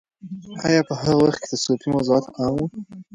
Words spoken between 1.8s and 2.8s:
موضوعات عام وو؟